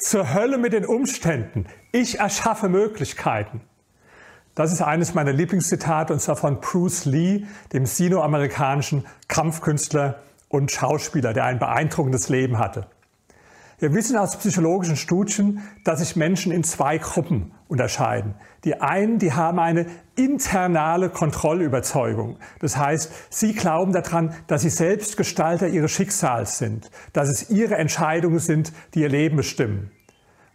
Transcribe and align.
zur 0.00 0.32
Hölle 0.34 0.58
mit 0.58 0.72
den 0.72 0.86
Umständen. 0.86 1.66
Ich 1.92 2.18
erschaffe 2.18 2.68
Möglichkeiten. 2.68 3.60
Das 4.54 4.72
ist 4.72 4.82
eines 4.82 5.14
meiner 5.14 5.32
Lieblingszitate 5.32 6.12
und 6.12 6.20
zwar 6.20 6.36
von 6.36 6.60
Bruce 6.60 7.04
Lee, 7.04 7.44
dem 7.72 7.86
sinoamerikanischen 7.86 9.06
Kampfkünstler 9.28 10.20
und 10.48 10.72
Schauspieler, 10.72 11.32
der 11.32 11.44
ein 11.44 11.58
beeindruckendes 11.58 12.28
Leben 12.28 12.58
hatte. 12.58 12.86
Wir 13.78 13.94
wissen 13.94 14.16
aus 14.16 14.36
psychologischen 14.36 14.96
Studien, 14.96 15.62
dass 15.84 16.00
sich 16.00 16.16
Menschen 16.16 16.52
in 16.52 16.64
zwei 16.64 16.98
Gruppen 16.98 17.52
unterscheiden. 17.70 18.34
Die 18.64 18.80
einen, 18.80 19.18
die 19.18 19.32
haben 19.32 19.58
eine 19.58 19.86
internale 20.16 21.08
Kontrollüberzeugung. 21.08 22.36
Das 22.58 22.76
heißt, 22.76 23.10
sie 23.30 23.54
glauben 23.54 23.92
daran, 23.92 24.34
dass 24.48 24.62
sie 24.62 24.70
selbst 24.70 25.16
Gestalter 25.16 25.68
ihres 25.68 25.92
Schicksals 25.92 26.58
sind, 26.58 26.90
dass 27.12 27.28
es 27.28 27.48
ihre 27.48 27.76
Entscheidungen 27.76 28.40
sind, 28.40 28.72
die 28.94 29.00
ihr 29.00 29.08
Leben 29.08 29.36
bestimmen. 29.36 29.92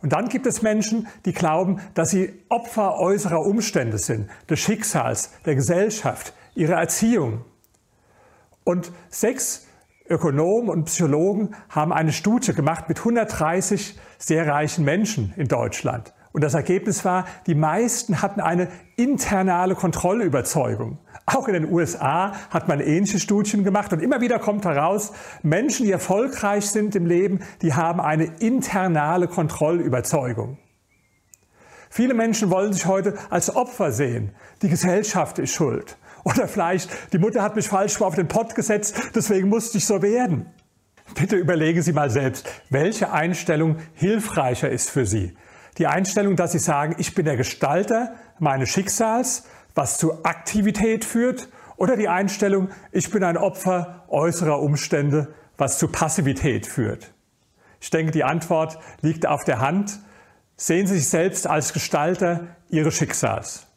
Und 0.02 0.12
dann 0.12 0.28
gibt 0.28 0.46
es 0.46 0.62
Menschen, 0.62 1.08
die 1.26 1.34
glauben, 1.34 1.80
dass 1.96 2.12
sie 2.12 2.44
Opfer 2.50 3.00
äußerer 3.00 3.40
Umstände 3.40 3.98
sind, 3.98 4.30
des 4.50 4.60
Schicksals, 4.60 5.32
der 5.46 5.56
Gesellschaft, 5.56 6.34
ihrer 6.54 6.76
Erziehung. 6.76 7.46
Und 8.66 8.92
sechs 9.10 9.66
Ökonomen 10.08 10.70
und 10.70 10.86
Psychologen 10.86 11.56
haben 11.70 11.94
eine 11.94 12.12
Studie 12.12 12.54
gemacht 12.54 12.90
mit 12.90 13.00
130 13.00 13.98
sehr 14.20 14.48
reichen 14.48 14.86
Menschen 14.86 15.34
in 15.38 15.48
Deutschland. 15.48 16.14
Und 16.36 16.42
das 16.42 16.54
Ergebnis 16.54 17.06
war, 17.06 17.24
die 17.48 17.56
meisten 17.56 18.22
hatten 18.22 18.42
eine 18.42 18.68
internale 18.98 19.74
Kontrollüberzeugung. 19.74 20.98
Auch 21.26 21.48
in 21.48 21.54
den 21.54 21.72
USA 21.72 22.34
hat 22.50 22.68
man 22.68 22.82
ähnliche 22.82 23.22
Studien 23.22 23.64
gemacht 23.64 23.94
und 23.94 24.02
immer 24.02 24.20
wieder 24.20 24.38
kommt 24.38 24.66
heraus, 24.66 25.14
Menschen, 25.44 25.86
die 25.86 25.94
erfolgreich 25.94 26.66
sind 26.70 26.94
im 26.94 27.06
Leben, 27.06 27.40
die 27.62 27.74
haben 27.74 28.02
eine 28.02 28.26
internale 28.40 29.30
Kontrollüberzeugung. 29.30 30.58
Viele 31.90 32.14
Menschen 32.14 32.50
wollen 32.50 32.74
sich 32.74 32.86
heute 32.86 33.14
als 33.30 33.56
Opfer 33.56 33.94
sehen. 33.94 34.32
Die 34.62 34.68
Gesellschaft 34.68 35.40
ist 35.40 35.54
schuld. 35.54 35.96
Oder 36.26 36.50
vielleicht, 36.50 37.14
die 37.14 37.18
Mutter 37.18 37.44
hat 37.44 37.56
mich 37.56 37.70
falsch 37.70 38.02
auf 38.02 38.16
den 38.16 38.28
Pott 38.28 38.56
gesetzt, 38.56 39.12
deswegen 39.16 39.48
musste 39.48 39.78
ich 39.78 39.86
so 39.86 40.02
werden. 40.02 40.48
Bitte 41.18 41.38
überlegen 41.38 41.82
Sie 41.82 41.94
mal 41.94 42.10
selbst, 42.10 42.46
welche 42.70 43.14
Einstellung 43.14 43.78
hilfreicher 43.94 44.70
ist 44.70 44.90
für 44.90 45.06
Sie. 45.06 45.34
Die 45.78 45.88
Einstellung, 45.88 46.36
dass 46.36 46.54
Sie 46.54 46.60
sagen, 46.60 46.96
ich 47.00 47.16
bin 47.16 47.26
der 47.26 47.38
Gestalter 47.38 48.16
meines 48.40 48.70
Schicksals, 48.70 49.44
was 49.74 49.98
zu 49.98 50.24
Aktivität 50.24 51.04
führt, 51.06 51.50
oder 51.78 51.98
die 51.98 52.08
Einstellung, 52.08 52.70
ich 52.94 53.12
bin 53.12 53.24
ein 53.24 53.38
Opfer 53.38 54.06
äußerer 54.08 54.62
Umstände, 54.62 55.34
was 55.58 55.78
zu 55.78 55.90
Passivität 55.90 56.66
führt. 56.66 57.12
Ich 57.82 57.90
denke, 57.90 58.12
die 58.12 58.24
Antwort 58.24 58.80
liegt 59.02 59.26
auf 59.26 59.44
der 59.44 59.60
Hand. 59.60 60.00
Sehen 60.56 60.88
Sie 60.88 60.96
sich 60.96 61.10
selbst 61.10 61.48
als 61.48 61.74
Gestalter 61.74 62.48
Ihres 62.70 62.96
Schicksals. 62.96 63.68